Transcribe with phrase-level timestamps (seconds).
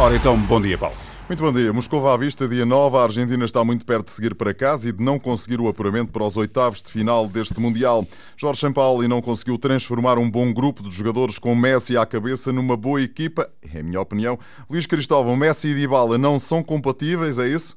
[0.00, 0.96] Ora então, bom dia, Paulo.
[1.28, 1.74] Muito bom dia.
[1.74, 2.96] Moscou à vista, dia 9.
[2.96, 6.10] A Argentina está muito perto de seguir para casa e de não conseguir o apuramento
[6.10, 8.06] para os oitavos de final deste Mundial.
[8.34, 12.78] Jorge Sampaoli não conseguiu transformar um bom grupo de jogadores com Messi à cabeça numa
[12.78, 13.50] boa equipa.
[13.74, 14.38] É a minha opinião.
[14.70, 17.76] Luís Cristóvão, Messi e Dybala não são compatíveis, é isso?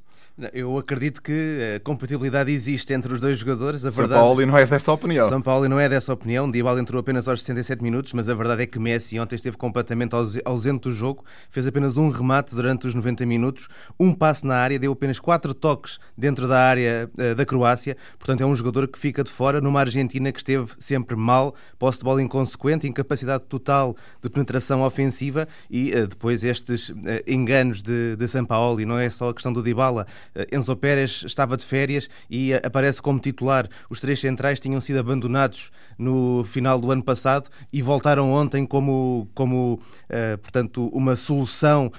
[0.51, 3.85] Eu acredito que a compatibilidade existe entre os dois jogadores.
[3.85, 4.19] A São verdade...
[4.19, 5.29] Paulo não é dessa opinião.
[5.29, 6.49] São Paulo não é dessa opinião.
[6.49, 10.15] Dybala entrou apenas aos 67 minutos, mas a verdade é que Messi ontem esteve completamente
[10.43, 11.23] ausente do jogo.
[11.51, 13.67] Fez apenas um remate durante os 90 minutos,
[13.99, 17.95] um passe na área, deu apenas quatro toques dentro da área uh, da Croácia.
[18.17, 21.99] Portanto, é um jogador que fica de fora numa Argentina que esteve sempre mal, posse
[21.99, 26.91] de bola inconsequente, incapacidade total de penetração ofensiva e uh, depois estes
[27.27, 28.81] enganos de, de São Paulo.
[28.81, 32.53] E não é só a questão do Dybala eh, Enzo Pérez estava de férias e
[32.53, 33.67] aparece como titular.
[33.89, 39.27] Os três centrais tinham sido abandonados no final do ano passado e voltaram ontem como,
[39.33, 41.91] como uh, portanto, uma solução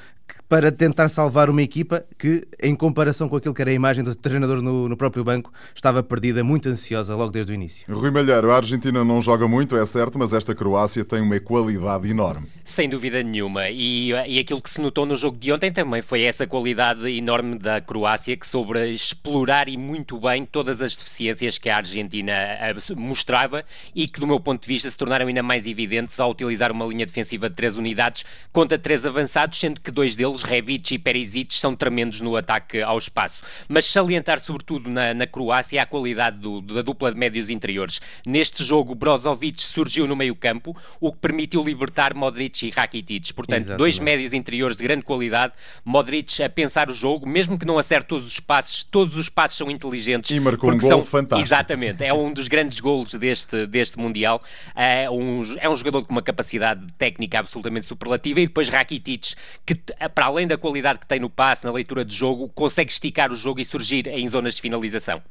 [0.49, 4.15] para tentar salvar uma equipa que, em comparação com aquilo que era a imagem do
[4.15, 7.85] treinador no, no, próprio banco, estava perdida, muito ansiosa logo desde o início.
[7.93, 12.09] Rui Malheiro, a Argentina não joga muito, é certo, mas esta Croácia tem uma qualidade
[12.09, 12.47] enorme.
[12.63, 13.69] Sem dúvida nenhuma.
[13.69, 17.59] E, e aquilo que se notou no jogo de ontem também foi essa qualidade enorme
[17.59, 22.75] da Croácia que soube explorar e muito bem todas as deficiências que a Argentina eh,
[22.97, 26.71] mostrava e que, do meu ponto de vista, se tornaram ainda mais evidentes ao utilizar
[26.71, 30.99] uma linha defensiva de três unidades contra três avançados, sendo que dois deles Rebic e
[30.99, 33.43] Perisic, são tremendos no ataque ao espaço.
[33.69, 38.01] Mas salientar sobretudo na, na Croácia a qualidade do, da dupla de médios interiores.
[38.27, 43.33] Neste jogo, Brozovic surgiu no meio campo, o que permitiu libertar Modric e Rakitic.
[43.33, 43.79] Portanto, Exatamente.
[43.79, 45.53] dois médios interiores de grande qualidade.
[45.85, 49.57] Modric a pensar o jogo, mesmo que não acerte todos os passes, todos os passes
[49.57, 50.31] são inteligentes.
[50.31, 51.03] E marcou um gol são...
[51.03, 51.47] fantástico.
[51.47, 54.43] Exatamente, é um dos grandes golos deste, deste Mundial.
[54.75, 59.35] É um, é um jogador com uma capacidade técnica absolutamente superlativa e depois Rakitic,
[59.65, 59.75] que
[60.09, 63.37] para além da qualidade que tem no passe, na leitura de jogo, consegue esticar o
[63.37, 65.23] jogo e surgir em zonas de finalização.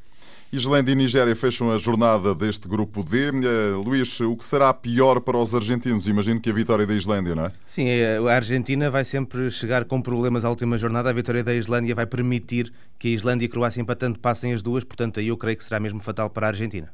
[0.54, 3.32] Islândia e Nigéria fecham a jornada deste grupo D.
[3.32, 6.08] Uh, Luís, o que será pior para os argentinos?
[6.08, 7.52] Imagino que a vitória da Islândia, não é?
[7.66, 11.10] Sim, é, a Argentina vai sempre chegar com problemas à última jornada.
[11.10, 14.62] A vitória da Islândia vai permitir que a Islândia e a Croácia empatando passem as
[14.62, 16.94] duas, portanto, aí eu creio que será mesmo fatal para a Argentina.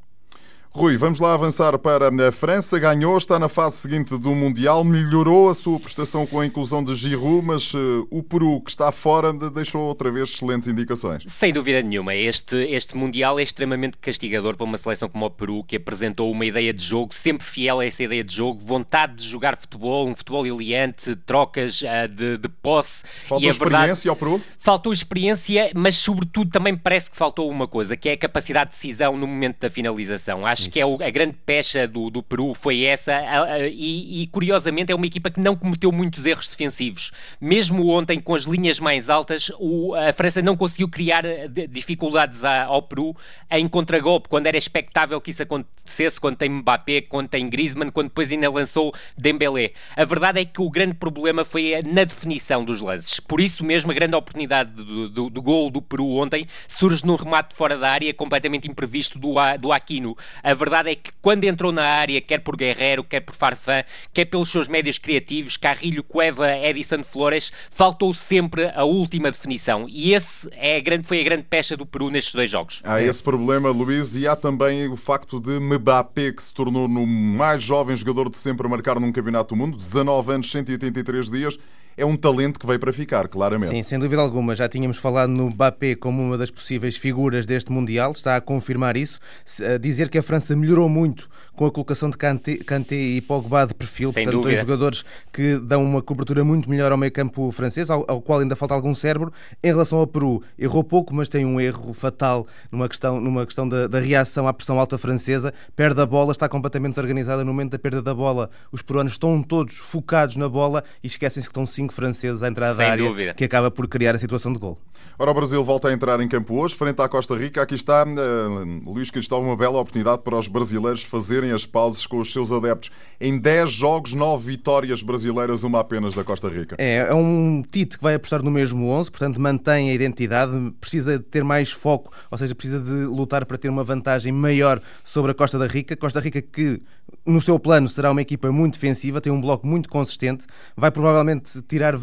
[0.72, 2.78] Rui, vamos lá avançar para a França.
[2.78, 6.94] Ganhou, está na fase seguinte do Mundial, melhorou a sua prestação com a inclusão de
[6.94, 11.24] Giroud, mas uh, o Peru, que está fora, deixou outra vez excelentes indicações.
[11.28, 12.14] Sem dúvida nenhuma.
[12.14, 16.46] Este, este Mundial é extremamente castigador para uma seleção como o Peru, que apresentou uma
[16.46, 20.16] ideia de jogo, sempre fiel a essa ideia de jogo, vontade de jogar futebol, um
[20.16, 23.04] futebol eliante, trocas uh, de, de posse.
[23.28, 24.42] Faltou e experiência verdade, ao Peru?
[24.60, 28.76] Faltou experiência, mas sobretudo também parece que faltou uma coisa, que é a capacidade de
[28.76, 30.46] decisão no momento da finalização.
[30.46, 33.68] Acho acho que é o, a grande pecha do, do Peru foi essa, a, a,
[33.68, 37.12] e, e, curiosamente é uma equipa que não cometeu muitos erros defensivos.
[37.40, 42.44] Mesmo ontem, com as linhas mais altas, o, a França não conseguiu criar eh, dificuldades
[42.44, 43.16] a, ao Peru
[43.52, 48.10] em contragolpe, quando era expectável que isso acontecesse, quando tem Mbappé, quando tem Griezmann, quando
[48.10, 49.72] depois ainda lançou Dembélé.
[49.96, 53.20] A verdade é que o grande problema foi na definição dos lances.
[53.20, 57.16] Por isso mesmo, a grande oportunidade do, do, do gol do Peru ontem surge num
[57.16, 60.18] remate fora da área completamente imprevisto do, do Aquino.
[60.50, 64.26] A verdade é que quando entrou na área, quer por Guerreiro, quer por Farfã, quer
[64.26, 69.86] pelos seus médios criativos, Carrilho, Cueva, Edison Flores, faltou sempre a última definição.
[69.88, 72.82] E esse é a grande, foi a grande pecha do Peru nestes dois jogos.
[72.84, 77.06] Há esse problema, Luís, e há também o facto de Mbappé, que se tornou no
[77.06, 81.60] mais jovem jogador de sempre a marcar num campeonato do mundo, 19 anos, 183 dias,
[82.00, 83.72] é um talento que veio para ficar, claramente.
[83.72, 84.56] Sim, sem dúvida alguma.
[84.56, 88.96] Já tínhamos falado no Mbappé como uma das possíveis figuras deste Mundial, está a confirmar
[88.96, 89.20] isso.
[89.62, 91.30] A dizer que a França melhorou muito
[91.60, 94.56] com a colocação de Kanté, Kanté e Pogba de perfil, sem portanto, dúvida.
[94.56, 98.56] dois jogadores que dão uma cobertura muito melhor ao meio-campo francês, ao, ao, qual ainda
[98.56, 99.34] falta algum cérebro.
[99.62, 103.68] Em relação ao Peru, errou pouco, mas tem um erro fatal numa questão, numa questão
[103.68, 105.54] da, da reação à pressão alta francesa.
[105.76, 108.50] Perde a bola, está completamente desorganizada no momento da perda da bola.
[108.72, 112.76] Os peruanos estão todos focados na bola e esquecem-se que estão cinco franceses à entrada
[112.76, 113.34] Sem da área, dúvida.
[113.34, 114.78] que acaba por criar a situação de gol.
[115.18, 117.62] Ora, o Brasil volta a entrar em campo hoje, frente à Costa Rica.
[117.62, 122.20] Aqui está uh, Luís Cristóvão, uma bela oportunidade para os brasileiros fazerem as pausas com
[122.20, 122.90] os seus adeptos.
[123.20, 126.76] Em 10 jogos, 9 vitórias brasileiras, uma apenas da Costa Rica.
[126.78, 131.18] É, é um Tite que vai apostar no mesmo 11, portanto mantém a identidade, precisa
[131.18, 135.32] de ter mais foco, ou seja, precisa de lutar para ter uma vantagem maior sobre
[135.32, 135.98] a Costa da Rica.
[135.98, 136.82] Costa Rica que,
[137.26, 140.46] no seu plano, será uma equipa muito defensiva, tem um bloco muito consistente,
[140.78, 141.96] vai provavelmente tirar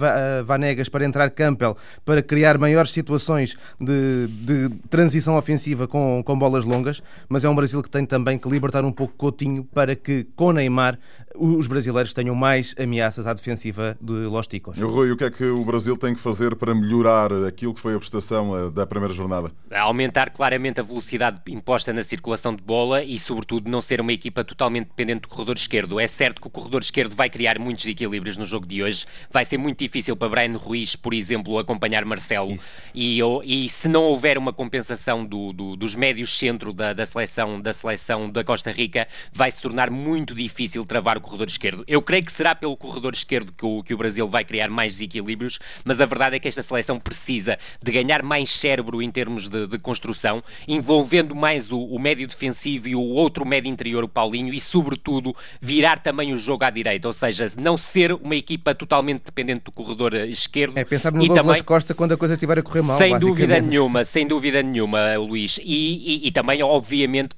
[0.45, 6.65] Vanegas para entrar Campbell, para criar maiores situações de, de transição ofensiva com, com bolas
[6.65, 10.25] longas, mas é um Brasil que tem também que libertar um pouco Coutinho para que
[10.37, 10.99] com Neymar
[11.39, 14.77] os brasileiros tenham mais ameaças à defensiva de Los Ticos.
[14.79, 17.95] Rui, o que é que o Brasil tem que fazer para melhorar aquilo que foi
[17.95, 19.51] a prestação eh, da primeira jornada?
[19.71, 24.45] Aumentar claramente a velocidade imposta na circulação de bola e, sobretudo, não ser uma equipa
[24.45, 26.01] totalmente dependente do corredor esquerdo.
[26.01, 29.07] É certo que o corredor esquerdo vai criar muitos equilíbrios no jogo de hoje.
[29.31, 32.55] Vai ser muito difícil para Brian Ruiz, por exemplo, acompanhar Marcelo.
[32.95, 37.61] E, e, se não houver uma compensação do, do, dos médios centro da, da, seleção,
[37.61, 41.85] da seleção da Costa Rica, vai se tornar muito difícil travar o corredor esquerdo.
[41.87, 44.93] Eu creio que será pelo corredor esquerdo que o, que o Brasil vai criar mais
[44.93, 49.49] desequilíbrios, mas a verdade é que esta seleção precisa de ganhar mais cérebro em termos
[49.49, 54.09] de, de construção, envolvendo mais o, o, médio defensivo e o outro médio interior, o
[54.09, 58.75] Paulinho, e sobretudo virar também o jogo à direita, ou seja, não ser uma equipa
[58.75, 60.77] totalmente dependente do corredor esquerdo.
[60.77, 62.99] É pensar no Douglas também, Costa quando a coisa estiver a correr mal.
[62.99, 65.59] Sem dúvida nenhuma, sem dúvida nenhuma, Luís.
[65.63, 67.31] E, e, e também, obviamente,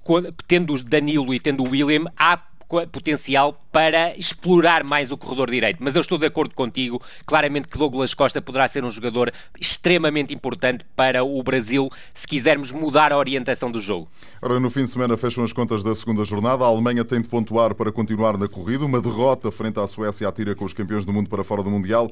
[0.47, 5.79] tendo o Danilo e tendo o William, há potencial para explorar mais o corredor direito.
[5.81, 10.35] Mas eu estou de acordo contigo, claramente que Douglas Costa poderá ser um jogador extremamente
[10.35, 14.09] importante para o Brasil se quisermos mudar a orientação do jogo.
[14.43, 16.65] Ora, no fim de semana fecham as contas da segunda jornada.
[16.65, 18.85] A Alemanha tem de pontuar para continuar na corrida.
[18.85, 22.11] Uma derrota frente à Suécia atira com os campeões do mundo para fora do Mundial.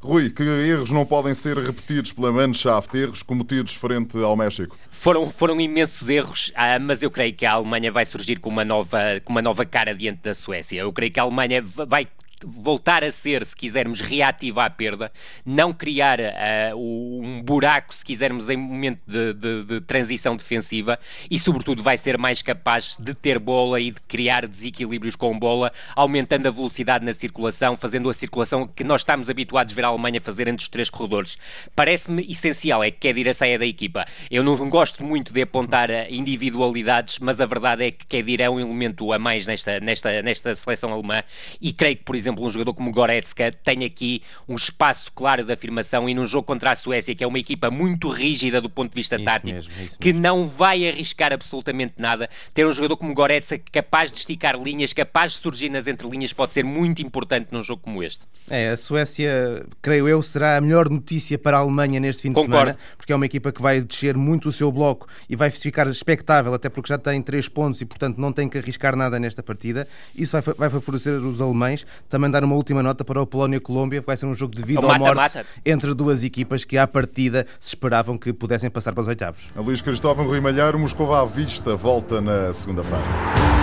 [0.00, 4.76] Rui, que erros não podem ser repetidos pela Mannschaft, erros cometidos frente ao México?
[5.00, 8.64] Foram, foram imensos erros, ah, mas eu creio que a Alemanha vai surgir com uma,
[8.64, 10.80] nova, com uma nova cara diante da Suécia.
[10.80, 12.08] Eu creio que a Alemanha vai
[12.46, 15.12] voltar a ser, se quisermos, reativa à perda,
[15.44, 20.98] não criar uh, um buraco, se quisermos, em momento de, de, de, transição defensiva
[21.30, 25.72] e, sobretudo, vai ser mais capaz de ter bola e de criar desequilíbrios com bola,
[25.94, 29.88] aumentando a velocidade na circulação, fazendo a circulação que nós estamos habituados a ver a
[29.88, 31.38] Alemanha fazer entre os três corredores.
[31.74, 34.06] Parece-me essencial, é que quer ir a saia da equipa.
[34.30, 38.60] Eu não gosto muito de apontar individualidades, mas a verdade é que Kedir é um
[38.60, 41.22] elemento a mais nesta, nesta, nesta seleção alemã
[41.60, 45.44] e creio que, por exemplo, exemplo, um jogador como Goretzka tem aqui um espaço claro
[45.44, 48.70] de afirmação e num jogo contra a Suécia, que é uma equipa muito rígida do
[48.70, 52.96] ponto de vista isso tático, mesmo, que não vai arriscar absolutamente nada, ter um jogador
[52.96, 57.48] como Goretzka capaz de esticar linhas, capaz de surgir nas entrelinhas, pode ser muito importante
[57.50, 58.26] num jogo como este.
[58.50, 62.34] É, a Suécia, creio eu, será a melhor notícia para a Alemanha neste fim de
[62.34, 62.58] Concordo.
[62.58, 65.86] semana, porque é uma equipa que vai descer muito o seu bloco e vai ficar
[65.86, 69.42] expectável, até porque já tem três pontos e, portanto, não tem que arriscar nada nesta
[69.42, 69.86] partida.
[70.14, 71.86] Isso vai, vai favorecer os alemães.
[72.08, 74.98] Também dar uma última nota para o Polónia-Colômbia, vai ser um jogo de vida ou
[74.98, 75.46] morte mata.
[75.64, 79.44] entre duas equipas que, à partida, se esperavam que pudessem passar para os oitavos.
[79.54, 83.57] A Luís Cristóvão Rui Malheiro, Moscou à vista, volta na segunda fase.